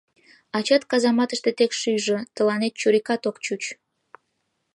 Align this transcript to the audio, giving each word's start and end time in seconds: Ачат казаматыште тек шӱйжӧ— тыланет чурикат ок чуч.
Ачат 0.57 0.83
казаматыште 0.91 1.51
тек 1.57 1.71
шӱйжӧ— 1.79 2.17
тыланет 2.35 2.73
чурикат 2.79 3.21
ок 3.29 3.37
чуч. 3.45 3.63